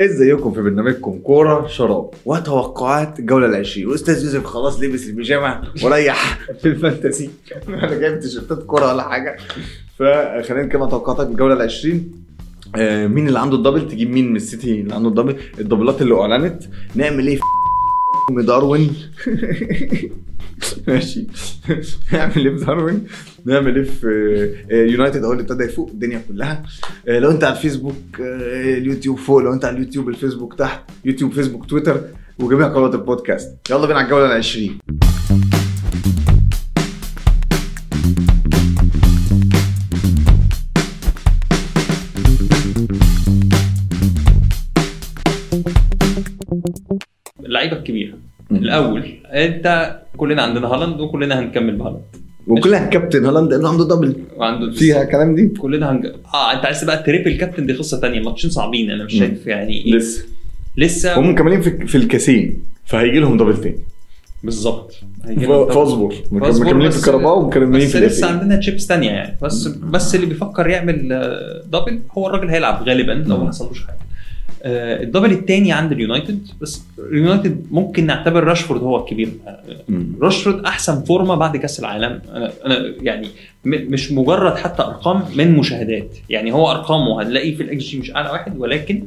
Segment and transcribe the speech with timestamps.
[0.00, 3.88] ازيكم في برنامجكم كورة شراب؟ وتوقعات الجوله العشرين.
[3.88, 7.30] وأستاذ يوسف خلاص لبس البيجامة وريح في الفانتسي
[7.68, 9.36] أنا جايب تيشيرتات كورة ولا حاجة.
[9.98, 12.12] فخلينا عن توقعاتك الجوله العشرين.
[12.76, 16.62] آه مين اللي عنده double؟ تجيب مين من السيتي اللي عنده double؟ الدبلات اللي أعلنت.
[16.94, 17.38] نعمل إيه؟
[18.38, 18.90] في داروين
[20.88, 21.26] ماشي.
[22.12, 23.06] نعمل إيه في داروين؟
[23.44, 24.06] نعمل إيه في
[24.72, 26.62] آه، يونايتد؟ هو اللي ابتدى يفوق الدنيا كلها.
[27.08, 31.32] آه، لو أنت على الفيسبوك آه، اليوتيوب فوق لو أنت على اليوتيوب الفيسبوك تحت يوتيوب
[31.32, 32.00] فيسبوك تويتر
[32.38, 33.56] وجميع قنوات البودكاست.
[33.70, 34.78] يلا بينا على الجولة العشرين.
[47.44, 48.18] اللعيبة الكبيرة.
[48.52, 52.02] الأول أنت كلنا عندنا هالاند وكلنا هنكمل بهالاند.
[52.46, 56.06] وكلها كابتن هالاند اللي عنده دبل وعنده فيها كلام دي؟ كلنا هنج...
[56.34, 58.20] آه أنت عايز بقى triple captain دي قصة تانية.
[58.20, 59.14] ماتشين صعبين أنا مش.
[59.18, 59.94] شايف يعني إيه.
[59.94, 60.24] لسه.
[60.76, 61.18] لسه.
[61.18, 63.78] هم مكملين في في الكاسين فهيجي لهم double تاني
[64.44, 64.94] بالظبط.
[65.70, 68.24] فاصبر مكملين في بس- الكهرباء ومكملين بس في لسه الكاسين.
[68.28, 69.38] عندنا تشيبس تانية يعني.
[69.42, 73.12] بس بس اللي بيفكر يعمل آه، double هو الراجل هيلعب غالبا.
[73.12, 73.36] لو.
[73.36, 73.96] ما حصلوش حاجة.
[73.96, 74.07] آه،
[74.64, 79.28] ال double التاني عند اليونايتد بس اليونايتد ممكن نعتبر راشفورد هو الكبير.
[79.46, 79.60] آه،
[80.20, 82.20] راشفورد أحسن فورمة بعد كأس العالم.
[82.32, 83.28] أنا أنا يعني
[83.64, 86.16] مش مجرد حتى أرقام من مشاهدات.
[86.30, 89.02] يعني هو أرقامه هنلاقيه في الإكس جي مش أعلى واحد ولكن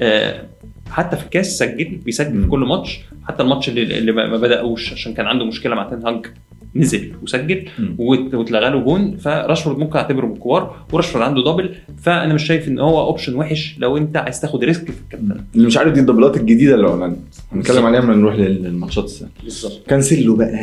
[0.00, 0.42] آه
[0.90, 2.48] حتى في الكاس سجل بيسجل في.
[2.48, 3.00] كل ماتش.
[3.28, 6.26] حتى الماتش اللي, اللي ما ما بدأوش عشان كان عنده مشكلة مع تين هاج.
[6.76, 7.64] نزل وسجل
[7.98, 9.16] واتلغى له جون.
[9.16, 13.76] فراشفورد ممكن أعتبره من الكبار وراشفورد عنده double فأنا مش شايف إن هو option وحش
[13.78, 15.44] لو أنت عايز تاخد risk في الكابتن.
[15.54, 17.18] اللي مش عارف دي الدبلات الجديدة اللي اعلنت
[17.52, 17.86] هنتكلم.
[17.86, 19.28] عليها لما نروح للماتشات السنة.
[19.44, 19.80] بالظبط.
[19.88, 20.54] كانسيلو بقى.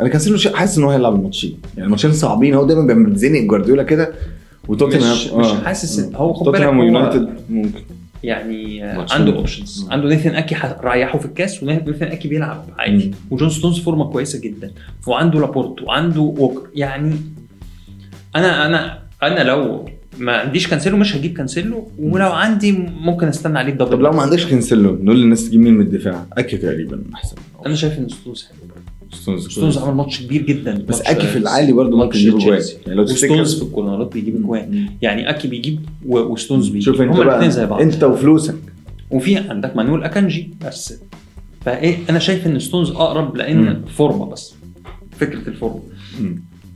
[0.00, 1.58] أنا كانسيلو حاسس إن هو هيلعب الماتشين.
[1.74, 2.54] يعني الماتشين صعبين.
[2.54, 4.12] هو دايما بيبقى بيتزنق جوارديولا كده.
[4.68, 5.12] وتوتنهام.
[5.12, 7.80] مش مش حاسس هو خد بالك توتنهام ويونايتد ممكن.
[8.26, 9.36] يعني عنده.
[9.36, 9.88] options.
[9.90, 13.14] عنده نيثن آكي ريحه في الكاس ونيثن آكي بيلعب عادي.
[13.30, 14.70] وجون ستونز فورمة كويسة جدا.
[15.06, 16.68] وعنده لابورت وعنده ووكر.
[16.74, 17.16] يعني
[18.36, 19.88] أنا أنا أنا لو
[20.18, 21.90] ما عنديش كانسيلو مش هجيب كانسيلو.
[21.98, 23.90] ولو عندي ممكن أستنى عليه ال double.
[23.90, 27.36] طب لو ما عندكش كانسيلو نقول للناس تجيب مين من الدفاع؟ أكي تقريبا أحسن.
[27.66, 28.70] أنا شايف إن ستونز حلو
[29.12, 30.84] ستونز ستونز عمل ماتش كبير جدا.
[30.88, 32.78] بس أكي في العالي برضه ممكن ماتش يجيب جوان تشيلسي.
[32.86, 34.86] يعني لو وستونز في الكورنرات بيجيب أجوان.
[35.02, 36.82] يعني أكي بيجيب وستونز بيجيب.
[36.82, 37.80] شوف أنت هما الاثنين زي بقى بعض.
[37.80, 38.56] أنت وفلوسك.
[39.10, 40.94] وفي عندك مانويل أكانجي بس.
[41.64, 43.82] فإيه أنا شايف إن ستونز أقرب لأن.
[43.96, 44.54] فورمة بس.
[45.18, 45.80] فكرة الفورمة.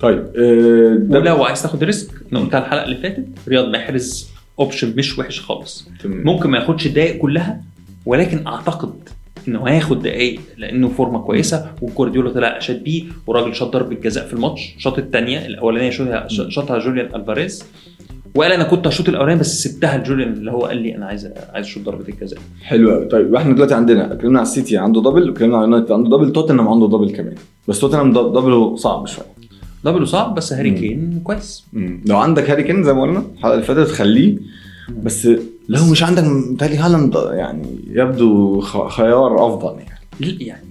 [0.01, 4.95] طيب آه، ده ولو عايز تاخد risk أنا قلتها الحلقة اللي فاتت رياض محرز option
[4.97, 5.89] مش وحش خالص.
[6.05, 7.63] ممكن ما ياخدش الدقايق كلها
[8.07, 8.93] ولكن أعتقد
[9.49, 14.33] إنه هياخد دقايق لأنه فورمة كويسة وجوارديولا طلع اشاد بيه وراجل شاط ضربة جزاء في
[14.33, 17.65] الماتش شاط الثانية الأولانية شوطها- شاطها جوليان ألفاريز.
[18.35, 21.67] وقال أنا كنت هشوط الاولاني بس سبتها لجوليان اللي هو قال لي أنا عايز عايز
[21.67, 22.39] أشوط ضربة الجزاء.
[22.63, 26.17] حلو قوي طيب إحنا دلوقتي عندنا اتكلمنا على السيتي عنده double واتكلمنا على يونايتد عنده
[26.17, 27.35] double توتنهام عنده double كمان.
[27.69, 29.27] بس توتنهام dou- double ه صعب شوية.
[29.85, 30.71] double صعب بس هاري.
[30.71, 31.65] كين كويس.
[31.73, 32.01] مم.
[32.07, 34.37] لو عندك هاري كين زي ما قلنا الحلقة اللي فاتت خليه.
[35.03, 35.29] بس
[35.69, 40.65] لو مش عندك متهيألي هالاند يعني يبدو خيار أفضل يعني يعني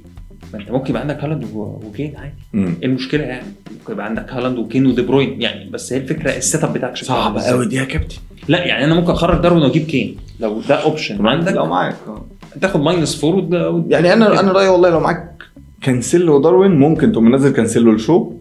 [0.54, 2.34] ما أنت ممكن يبقى عندك هالاند وكين عادي.
[2.54, 3.46] إيه المشكلة يعني
[3.80, 7.08] ممكن يبقى عندك هالاند وكين ودي بروين يعني بس هي الفكرة ال setup بتاعك شكله
[7.08, 7.52] صعب عامل إزاي.
[7.54, 11.28] قوي دي يا كابتن لا يعني أنا ممكن اخرج داروين وأجيب كين لو ده option
[11.28, 12.26] عندك لو معاك آه.
[12.62, 13.48] تاخد minus four
[13.90, 15.44] يعني أنا أنا رأيي والله لو معاك
[15.82, 18.39] كانسيلو وداروين ممكن تقوم منزل كانسيلو لشو مم.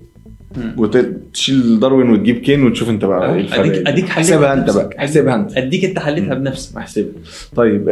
[0.76, 3.88] وتشيل داروين وتجيب كين وتشوف انت بقى إيه الفرق اديك إيه.
[3.88, 4.70] أديك حليتها احسبها أنت.
[4.70, 4.90] بقى.
[4.98, 5.56] احسبها أنت.
[5.56, 6.34] أديك أنت حليتها.
[6.34, 6.76] بنفسك.
[6.76, 7.12] احسبها
[7.56, 7.84] طيب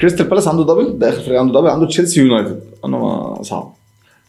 [0.00, 2.60] كريستال بالاس عنده double ده آخر فريق عنده double عنده تشيلسي يونايتد.
[2.84, 3.74] أنا ما صعب.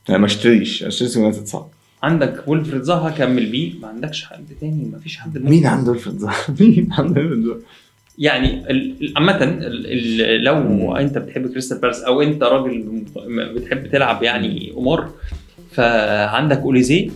[0.10, 0.80] يعني ما اشتريش.
[0.80, 1.68] تشيلسي يونايتد صعب.
[2.04, 3.72] عندك ويلفريد زاها كمل بيه.
[3.82, 6.22] ما عندكش حد تاني؟ ما فيش حد مين عنده الفرد
[6.60, 7.62] مين عنده الفرد
[8.18, 9.46] يعني ال- ال- عامة
[10.38, 10.96] لو.
[10.96, 13.04] أنت بتحب كريستال بالاس أو أنت راجل
[13.56, 15.10] بتحب تلعب يعني قمار
[15.72, 17.10] فعندك اوليزيه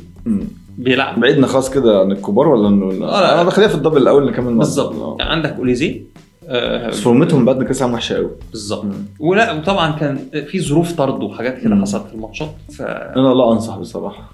[0.78, 1.19] بيلعب.
[1.19, 3.34] بعدنا خلاص كده عن الكبار ولا انه آه، لا.
[3.34, 4.95] أنا بخليها في ال double الأول نكمل بالظبط.
[4.95, 5.22] بعض.
[5.22, 6.01] عندك اوليزيه
[6.47, 8.85] آه، بس فورمتهم بعد كأس العالم وحشة قوي بالظبط.
[9.20, 11.76] ولا وطبعا كان في ظروف طرد وحاجات كده.
[11.76, 12.84] حصلت في الماتشات فحصل
[13.20, 14.29] أنا لا أنصح بصراحة.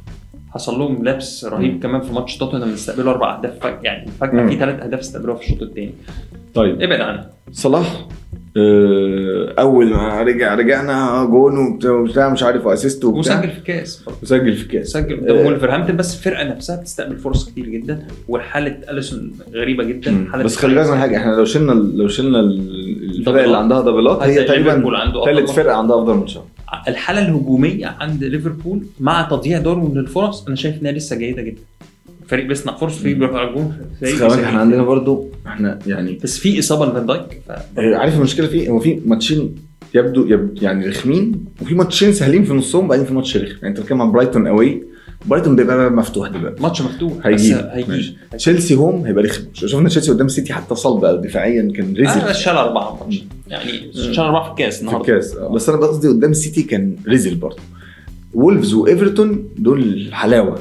[0.77, 1.79] لهم لبس رهيب مم.
[1.79, 4.47] كمان في ماتش توتنهام استقبلوا أربع أهداف فج- يعني فجأة.
[4.47, 5.93] في ثلاث أهداف استقبلوها في الشوط الثاني
[6.53, 6.81] طيب.
[6.81, 7.29] ابعد عنها.
[7.51, 8.07] صلاح؟ آه،
[9.59, 14.17] أول ما رجع رجعنا جون وبتاع- مش عارف وأسيست وبتاع وسجل في كاس برضه.
[14.23, 18.77] وسجل في كاس سجل قدام آه، ولفرهامبتون بس الفرقة نفسها بتستقبل فرص كتير جدا وحالة
[18.89, 20.27] أليسون غريبة جدا مم.
[20.31, 23.43] حالة بس خلي بالك من حاجة إحنا لو شلنا لو شلنا ال- الفرق.
[23.43, 24.83] اللي عندها دبلات هي تقريبا
[25.25, 25.51] ثالث.
[25.51, 26.43] فرقة عندها أفضل ماتشات
[26.87, 31.61] الحالة الهجومية عند ليفربول مع تضييع داروين للفرص أنا شايف إنها لسه جيدة جدا
[32.27, 34.23] فريق بيصنع فرص فريق بيرفع الجون فريق.
[34.23, 37.41] إحنا عندنا برضو إحنا يعني بس في إصابة لفان دايك.
[37.49, 39.55] آه، عارف المشكلة في إيه؟ هو في ماتشين
[39.95, 43.45] يبدو, يبدو يعني رخمين وفي ماتشين سهلين في نصهم بعدين في ماتش رخم.
[43.55, 44.83] يعني انت بتتكلم عن برايتون قوي
[45.25, 46.63] برايتون بيبقى باب مفتوح دلوقتي.
[46.63, 48.15] ماتش مفتوح هيجيب هيجيب ماشي.
[48.37, 49.43] تشيلسي home هيبقى رخم.
[49.53, 53.23] شفنا تشيلسي قدام السيتي حتى صلب دفاعيا كان أنا ريزل بس شال أربعة ماتش.
[53.47, 55.01] يعني شال أربعة في الكاس في النهارده.
[55.13, 55.35] الكاس.
[55.35, 55.47] آه.
[55.53, 57.57] بس أنا قصدي قدام السيتي كان ريزل برضه
[58.33, 60.59] وولفز وإيفرتون دول حلاوة.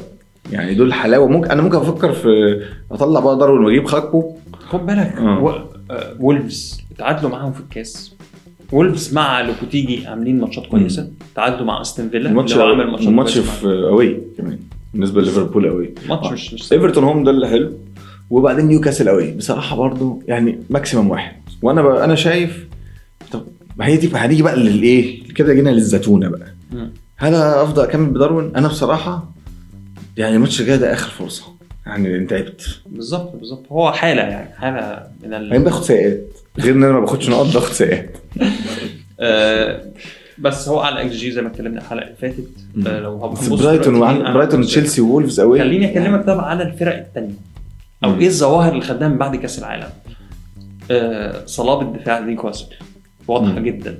[0.52, 1.28] يعني دول حلاوة.
[1.28, 2.60] ممكن أنا ممكن أفكر في
[2.92, 4.36] أطلع بقى داروين وأجيب جاكبو.
[4.68, 5.38] خد بالك آه.
[5.42, 5.48] و...
[5.90, 6.80] آه، وولفز.
[6.98, 8.14] تعادلوا معاهم في الكاس.
[8.72, 11.10] وولفز مع لوبيتيجي عاملين ماتشات كويسة.
[11.34, 14.58] تعادلوا مع أستون فيلا الماتش عامل ماتشات الماتش في away كمان.
[14.92, 15.94] بالنسبة لليفربول away.
[16.08, 16.78] ماتش مش مش سهل.
[16.78, 17.72] إيفرتون home ده اللي حلو.
[18.30, 19.30] وبعدين نيوكاسل away.
[19.32, 21.36] بصراحة برضو يعني maximum واحد.
[21.62, 22.66] وأنا بقى أنا شايف
[23.32, 23.42] طب
[23.76, 26.54] ما هي دي هنيجي بقى للإيه؟ كده جينا للزتونة بقى.
[27.16, 29.33] هل أفضل أكمل بداروين؟ أنا بصراحة
[30.16, 31.44] يعني الماتش الجاي ده آخر فرصة.
[31.86, 32.80] يعني أنت تعبت.
[32.86, 33.64] بالظبط بالظبط.
[33.72, 35.50] هو حالة يعني حالة من ال...
[35.50, 36.20] بعدين باخد سيئات
[36.58, 38.16] غير إن أنا ما باخدش نقط باخد سيئات
[39.20, 39.84] آه
[40.38, 42.48] بس هو على إكس جي زي ما اتكلمنا الحلقة اللي فاتت.
[42.86, 44.00] آه لو بس هنبص برايتون
[44.32, 44.62] برايتون.
[44.62, 45.58] تشيلسي وولفز away.
[45.58, 47.34] خليني أكلمك طبعا على الفرق الثانية
[48.04, 48.20] أو مم.
[48.20, 49.88] إيه الظواهر اللي خدناها من بعد كأس العالم؟
[50.90, 52.66] آه صلابة دفاع نيوكاسل
[53.28, 53.60] واضحة.
[53.60, 53.98] جدا.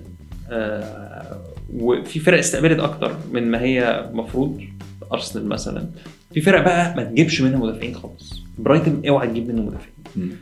[0.50, 1.40] آه
[1.74, 4.60] وفي فرق استقبلت أكتر من ما هي مفروض.
[5.12, 5.86] أرسنال مثلا.
[6.34, 8.40] في فرق بقى ما تجيبش منها مدافعين خالص.
[8.58, 10.36] برايتون اوعى تجيب منه مدافعين.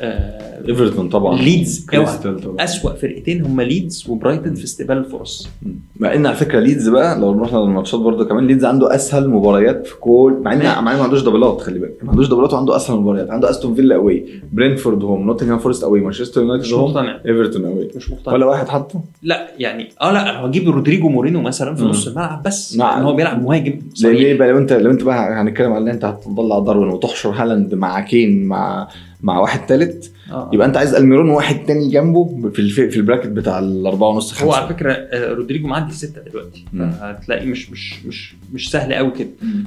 [0.00, 1.38] ايفرتون طبعا.
[1.38, 2.64] ليدز اوعى كريستال طبعا.
[2.64, 5.48] أسوأ فرقتين هم ليدز وبرايتون في استقبال الفرص.
[5.96, 9.86] مع إن على فكرة ليدز بقى لو رحنا للماتشات برضه كمان ليدز عنده أسهل مباريات
[9.86, 11.98] في كل مع إن مع إن ما عندوش دبلات خلي بالك.
[12.02, 13.30] ما عندوش دبلات وعنده أسهل مباريات.
[13.30, 17.20] عنده استون فيلا away برينفورد home نوتنغهام فورست away مانشستر يونايتد home مقتنع.
[17.26, 18.34] ايفرتون away مش مقتنع.
[18.34, 21.84] ولا واحد حطه لا يعني آه لا أنا هجيب رودريجو مورينو مثلا في.
[21.84, 22.76] نص الملعب بس.
[22.76, 22.98] نعم.
[22.98, 23.78] ان هو بيلعب مهاجم.
[24.04, 27.74] إيه بقى لو أنت لو أنت بقى هنتكلم على إن أنت هتطلع داروين وتحشر هالاند
[27.74, 28.88] مع كين مع
[29.24, 30.50] مع واحد ثالث آه.
[30.52, 32.74] يبقى انت عايز ألميرون وواحد تاني جنبه في الف...
[32.80, 34.44] في ال bracket بتاع الأربعة ونص خمسة.
[34.46, 36.64] هو على فكرة آه، رودريجو معدي ستة دلوقتي.
[36.72, 36.92] مم.
[37.00, 39.28] هتلاقيه مش مش مش مش سهل قوي كده.
[39.42, 39.64] مم.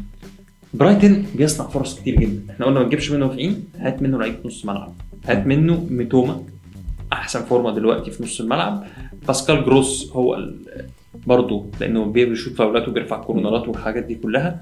[0.73, 2.53] برايتون بيصنع فرص كتير جدا.
[2.53, 4.93] إحنا قلنا ما تجيبش منه مدافعين هات منه لعيب نص ملعب
[5.25, 6.41] هات منه ميتوما
[7.13, 8.83] أحسن فورمة دلوقتي في نص الملعب.
[9.27, 10.55] باسكال جروس هو ال-
[11.27, 14.61] برضه لأنه بي- بيشوط فاولات وبيرفع كورنرات والحاجات دي كلها.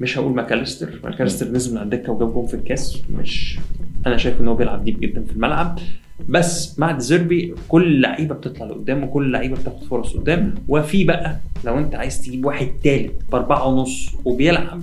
[0.00, 1.00] مش هقول ماكاليستر.
[1.04, 3.02] ماكاليستر نزل من على الدكة وجاب جون في الكاس.
[3.10, 3.58] مش
[4.06, 5.78] أنا شايف إن هو بيلعب deep جدا في الملعب.
[6.28, 10.54] بس مع ديزيربي كل اللعيبه بتطلع لقدام وكل اللعيبه بتاخد فرص قدام.
[10.68, 14.82] وفي بقى لو أنت عايز تجيب واحد تالت بأربعة ونص وبيلعب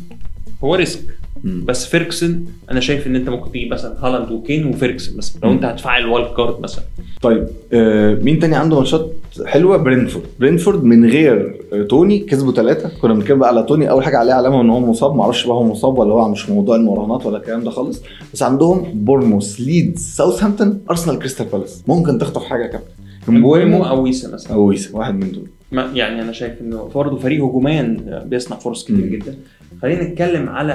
[0.63, 1.01] هو risk.
[1.45, 1.65] مم.
[1.65, 5.41] بس فيركسون أنا شايف إن أنت ممكن تجيب مثلا هالاند وكين وفيركسون مثلا.
[5.43, 5.51] لو.
[5.51, 6.83] أنت هتفعل wild card مثلا.
[7.21, 9.11] طيب آه مين تاني عنده ماتشات
[9.45, 10.25] حلوة؟ برينفورد.
[10.39, 13.89] برينفورد من غير آه توني كسبوا ثلاثة كنا بنتكلم بقى على توني.
[13.89, 15.15] أول حاجة عليه علامة إن هو مصاب.
[15.15, 18.01] معرفش بقى هو مصاب ولا هو مش موضوع المراهنات ولا الكلام ده خالص.
[18.33, 21.83] بس عندهم بورنموث ليدز ساوثهامبتون أرسنال كريستال بالاس.
[21.87, 22.91] ممكن تخطف حاجة كابتن
[23.27, 24.53] مبويمو أو ويسا مثلا.
[24.53, 24.97] أو ويسا.
[24.97, 25.47] واحد من دول.
[25.75, 29.09] ما- يعني أنا شايف إنه برضه فريق هجوميا بيصنع فرص كتير مم.
[29.09, 29.35] جدا.
[29.81, 30.73] خلينا نتكلم على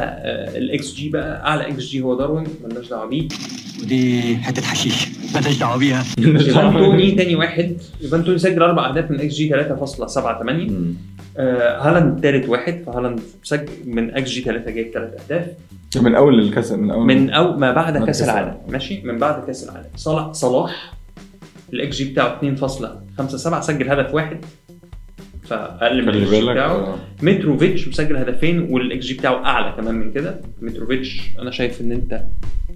[0.56, 1.46] الاكس جي بقى.
[1.46, 3.28] أعلى إكس جي هو داروين مالناش دعوة بيه.
[3.82, 5.08] ودي حتة حشيش.
[5.34, 6.04] مالناش دعوة بيها.
[6.18, 7.76] ايفان توني تاني واحد.
[8.02, 10.94] ايفان توني سجل أربع أهداف من إكس جي 3.78 مم.
[11.36, 12.82] آه هالاند تالت واحد.
[12.86, 15.46] فهالاند سجل من إكس جي 3 جايب ثلاث أهداف.
[15.96, 18.48] من أول الكأس من أول من أو ما بعد كأس العالم.
[18.48, 18.60] العالم.
[18.72, 19.86] ماشي؟ من بعد كأس العالم.
[19.96, 20.92] صلاح صلاح
[21.72, 22.40] الاكس جي بتاعه
[23.18, 24.44] 2.57 سجل هدف واحد.
[25.50, 26.72] فأقل من الإكس جي بتاعه.
[26.72, 26.94] آه.
[27.22, 30.40] متروفيتش مسجل هدفين والإكس جي بتاعه أعلى كمان من كده.
[30.62, 32.22] متروفيتش أنا شايف إن أنت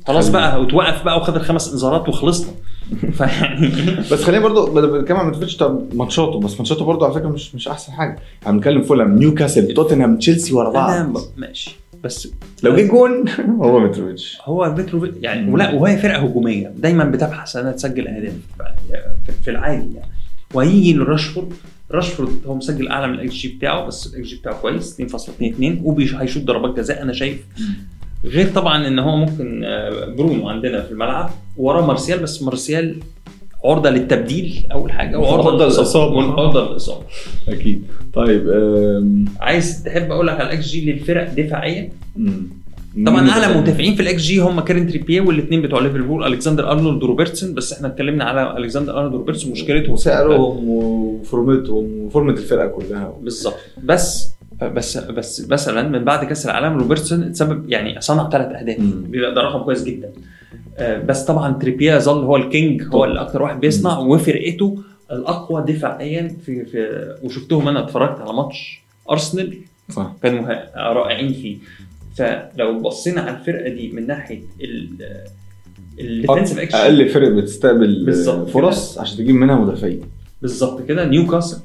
[0.07, 2.53] خلاص بقى وتوقف بقى وخد الخمس إنذارات وخلصنا.
[3.19, 3.71] فيعني
[4.13, 7.69] بس خلينا برضو بنتكلم عن متروفيتش طب ماتشاته بس ماتشاته برضو على فكرة مش مش
[7.69, 8.19] أحسن حاجة.
[8.43, 11.17] يعني بنتكلم فولهام نيوكاسل توتنهام تشيلسي ورا بعض.
[11.37, 11.77] ماشي.
[12.05, 12.29] بس
[12.63, 13.25] لو جه جون
[13.63, 14.39] هو متروفيتش.
[14.45, 15.53] هو متروفيتش يعني.
[15.53, 16.69] ولا وهي فرقة هجومية.
[16.77, 18.33] دايما بتبحث انها تسجل أهداف
[19.45, 20.11] في العادي يعني.
[20.55, 21.53] وهيجي لراشفورد
[21.91, 25.13] راشفورد هو مسجل أعلى من الاكس جي بتاعه بس الاكس جي بتاعه كويس 2.22
[25.83, 27.47] وهيشوط ضربات جزاء أنا شايف
[28.25, 32.97] غير طبعا إن هو ممكن آه، برونو عندنا في الملعب وراه مارسيال بس مارسيال
[33.65, 36.17] عرضة للتبديل أول حاجة وعرضة للإصابة.
[36.17, 37.05] وعرضه للإصابة
[37.49, 38.51] أكيد طيب.
[39.41, 41.91] عايز تحب أقول لك على الاكس جي للفرق دفاعيا.
[43.07, 47.55] طبعا أعلى مدافعين في الإكس جي هم كيران تريبيير والاثنين بتوع ليفربول الكسندر أرنولد وروبرتسون
[47.55, 53.15] بس إحنا اتكلمنا على الكسندر أرنولد وروبرتسون مشكلته وسعرهم وفورمتهم وفورمة الفرقة كلها.
[53.23, 53.57] بالظبط.
[53.83, 54.29] بس
[54.63, 58.81] بس بس مثلا من بعد كأس العالم روبرتسون اتسبب يعني صنع ثلاث أهداف.
[59.35, 60.13] ده رقم كويس جدا.
[60.79, 63.05] آه، بس طبعا تريبيير ظل هو ال king هو.
[63.05, 64.79] اللي أكتر واحد بيصنع وفرقته
[65.13, 69.55] الأقوى دفاعيا في في وشفتهم أنا اتفرجت على ماتش أرسنال.
[69.91, 70.13] صح.
[70.23, 71.57] كانوا رائعين فيه.
[72.15, 74.43] فلو بصينا على الفرقة دي من ناحية
[76.01, 78.15] الديفنسيف اكشن أقل فرق بتستقبل
[78.53, 80.01] فرص عشان تجيب منها مدافعين.
[80.43, 81.05] بالظبط كده.
[81.05, 81.59] نيوكاسل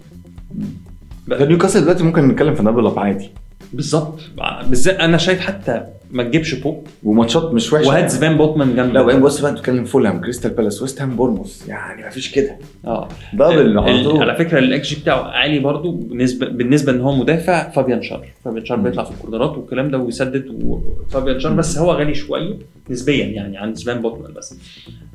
[1.29, 3.29] نيوكاسل دلوقتي ممكن نتكلم في اب عادي.
[3.73, 4.19] بالظبط.
[4.67, 7.87] بالذات أنا شايف حتى ما تجيبش بوب وماتشات مش وحشة.
[7.87, 10.21] وهات زبان بوتمان لا وبعدين بص بقى بتتكلم فولهام.
[10.21, 11.67] كريستال بالاس ويست هام بورموث.
[11.67, 12.57] يعني ما فيش كده.
[12.85, 13.07] آه.
[13.33, 14.21] double على طول.
[14.21, 15.91] على فكرة الاكس جي بتاعه عالي برضو.
[15.91, 18.77] بالنسبة بالنسبة إن هو مدافع فابيان شار فابيان شار.
[18.77, 22.53] بيطلع في الكورنرات والكلام ده ويسدد وفابيان شار بس هو غالي شوية.
[22.89, 24.55] نسبيا يعني عن سفين بوتمان بس.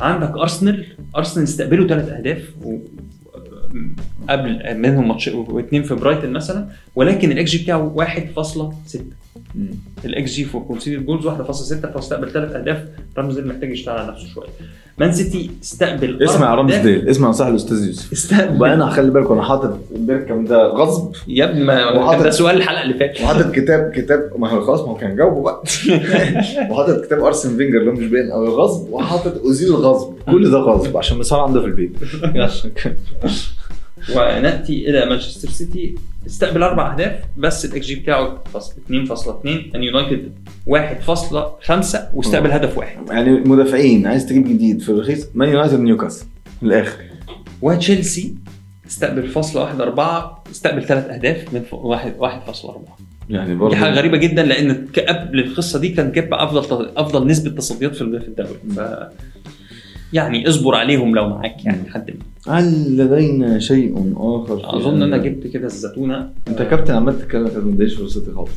[0.00, 0.84] عندك أرسنال.
[1.16, 2.76] أرسنال استقبلوا ثلاث أهداف و...
[4.30, 6.68] قبل منهم ماتش واثنين في برايتن مثلا.
[6.94, 8.70] ولكن الاكس جي بتاعه 1.6 مم.
[10.04, 11.32] ال xG for conceded goals 1.6
[11.86, 12.84] فاستقبل ثلاث أهداف.
[13.18, 14.46] رامزديل محتاج يشتغل على نفسه شوية.
[14.98, 16.54] مان سيتي استقبل اسمع يا.
[16.54, 18.12] رامز ديل اسمع صح الأستاذ يوسف.
[18.12, 18.66] استقبل.
[18.66, 21.12] أنا خلي بالك أنا حاطط بيركامب ده غصب.
[21.28, 23.20] يا ابني ما ده سؤال الحلقة اللي فاتت.
[23.20, 25.62] وحاطط كتاب كتاب ما هو خلاص ما هو كان جاوبه بقى.
[26.70, 28.92] وحاطط كتاب أرسن فينجر اللي هو مش باين قوي غصب.
[28.92, 31.92] وحاطط ازيل الغصب كل ده غصب عشان بيصير عنده في البيت.
[34.10, 35.94] ونأتي إلى مانشستر سيتي.
[36.26, 40.32] استقبل أربع أهداف بس الاكس جي بتاعه فصل 2.2 ان يونايتد
[40.66, 43.08] 1.5 واستقبل هدف واحد.
[43.10, 45.26] يعني مدافعين عايز تجيب جديد في الرخيص.
[45.34, 46.26] مان يونايتد نيوكاسل
[46.62, 46.98] من الآخر.
[47.62, 48.34] وتشيلسي
[48.88, 52.96] استقبل فاصلة واحد أربعة استقبل ثلاث أهداف من واحد واحد فاصلة أربعة.
[53.30, 57.26] يعني برضه دي حاجة غريبة جدا لأن ك- قبل القصة دي كان كيبا أفضل أفضل
[57.26, 58.58] نسبة تصديات في في الدوري.
[58.76, 58.80] ف
[60.14, 62.58] يعني اصبر عليهم لو معاك يعني لحد ما.
[62.58, 66.30] هل لدينا شيء آخر في أنا هذا؟ جبت كده الزتونة.
[66.48, 68.50] أنت كابتن عمال تتكلم كده ما اديش فرصتي خالص.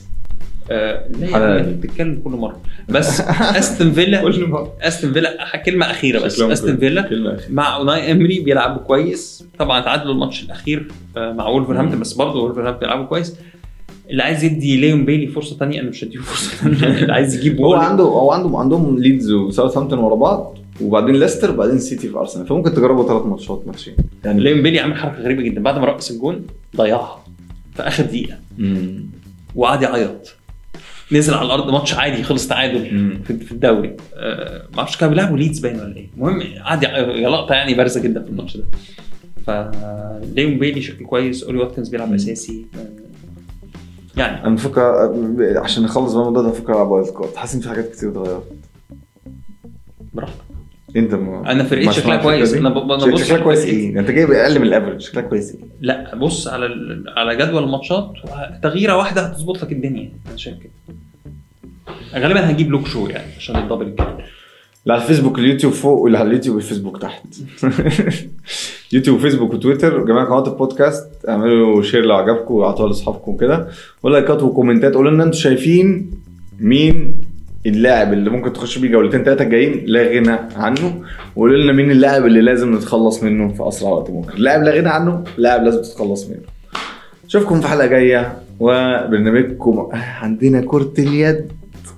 [0.71, 2.61] آه لا بتتكلم كل مرة.
[2.89, 3.21] بس
[3.59, 4.73] أستون فيلا كل مرة.
[4.81, 6.43] أستون فيلا كلمة أخيرة بس.
[6.43, 6.75] كده.
[6.75, 9.43] فيلا مع أوناي إمري بيلعبوا كويس.
[9.59, 10.87] طبعا تعادلوا الماتش الأخير
[11.17, 12.01] آه، مع وولفرهامبتون مم.
[12.01, 13.35] بس برضه وولفرهامبتون بيلعبوا كويس.
[14.09, 17.61] اللي عايز يدي ليون بيلي فرصة ثانية أنا مش هديله فرصة ثانية اللي عايز يجيب
[17.61, 20.56] هو عنده هو عنده عندهم ليدز وساوثهامبتون ورا بعض.
[20.81, 22.47] وبعدين ليستر وبعدين سيتي في أرسنال.
[22.47, 23.95] فممكن تجربوا ثلاث ماتشات ماتشين.
[24.25, 25.61] يعني ليون بيلي عامل حركة غريبة جدا.
[25.63, 27.23] بعد ما رقص الجون ضيعها
[27.75, 28.37] في آخر دقيقة.
[29.55, 30.35] وقعد يعيط
[31.11, 32.85] نزل على الأرض ماتش عادي خلص تعادل.
[33.23, 33.97] في الدوري.
[34.15, 36.07] آه، ما أعرفش كانوا بيلعبوا ليدز باين ولا إيه.
[36.17, 38.63] المهم قعد يع- يا لقطة يعني بارزة جدا في الماتش ده.
[39.47, 41.43] فليون بيلي شكله كويس.
[41.43, 42.13] أولي واتكنز بيلعب.
[42.13, 42.65] أساسي.
[42.75, 42.87] آه،
[44.19, 44.81] يعني أنا بفكر
[45.57, 47.35] عشان نخلص بقى الموضوع ده بفكر ألعب wild card.
[47.35, 48.43] حاسس إن في حاجات كتير اتغيرت.
[50.13, 50.46] براحتك.
[50.97, 52.53] انت ما أنا فرقتي شكلها كويس.
[52.53, 52.91] أنا دي؟ ب...
[52.91, 53.65] أنا شك- بص شكلها كويس.
[53.65, 56.69] إيه؟ أنت جايب أقل من ال average شكلها كويس إيه؟ لا بص على.
[57.17, 58.11] على جدول الماتشات
[58.63, 60.11] تغييرة واحدة هتظبط لك الدنيا.
[60.29, 60.95] أنا شايف كده.
[62.15, 64.07] غالبا هجيب لوك شو يعني عشان ال double الجدول
[64.85, 67.23] لا على الفيسبوك اليوتيوب فوق واللي على اليوتيوب والفيسبوك تحت.
[68.93, 70.03] يوتيوب وفيسبوك وتويتر.
[70.05, 73.67] جميع قنوات البودكاست اعملوا share لو عجبكم واعطوها لأصحابكم وكده.
[74.03, 74.93] ولايكات وكومنتات.
[74.93, 76.11] قولوا لنا أنتوا شايفين
[76.59, 77.15] مين
[77.65, 81.01] اللاعب اللي ممكن تخش بيه جولتين ثلاثة جايين لا غنى عنه.
[81.35, 84.33] وقولوا لنا مين اللاعب اللي لازم نتخلص منه في أسرع وقت ممكن.
[84.37, 86.39] لاعب لا غنى عنه لاعب لازم تتخلص منه.
[87.27, 89.89] اشوفكم في حلقة جاية وبرنامجكم.
[90.21, 91.45] عندنا كرة اليد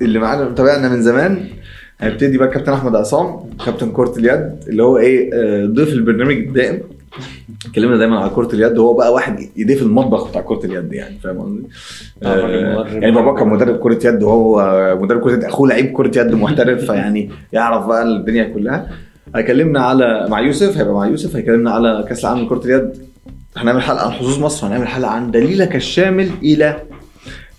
[0.02, 1.46] اللي معانا متابعنا من زمان.
[2.00, 6.80] هيبتدي بقى كابتن أحمد عصام كابتن كرة اليد اللي هو إيه آه، ضيف البرنامج الدائم.
[7.66, 11.20] اتكلمنا دايما على كرة اليد وهو بقى واحد ايديه في المطبخ بتاع كرة اليد يعني
[11.20, 11.64] فاهم قصدي؟
[12.24, 12.88] آه، آه،.
[12.88, 16.86] يعني بابا كان مدرب كرة يد وهو مدرب كرة يد أخوه لعيب كرة يد محترف
[16.86, 18.90] فيعني يعرف بقى الدنيا كلها
[19.36, 22.92] هيكلمنا على مع يوسف هيبقى مع يوسف هيكلمنا على كأس العالم لكرة اليد
[23.58, 26.82] هنعمل حلقة عن حظوظ مصر هنعمل حلقة عن دليلك الشامل إلى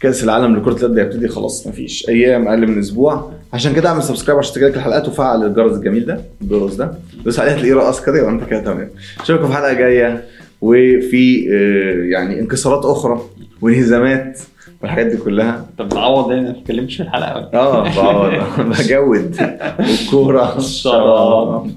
[0.00, 4.38] كأس العالم لكرة اليد هيبتدي خلاص مفيش أيام أقل من أسبوع عشان كده اعمل سبسكرايب
[4.38, 6.94] عشان تجيلك الحلقات وفعل الجرس الجميل ده الجرس ده.
[7.24, 8.90] دوس عليه هتلاقيه رقص كده يبقى انت كده تمام.
[9.20, 10.24] اشوفكم في حلقة جاية.
[10.60, 13.20] وفي آه، يعني انكسارات أخرى
[13.62, 14.40] وانهزامات
[14.82, 15.66] والحاجات دي كلها.
[15.78, 17.50] طب تعوض يعني ما اتكلمتش في الحلقة.
[17.54, 18.42] آه بقعد
[18.80, 19.36] بجود.
[19.78, 21.70] والكوره شراب.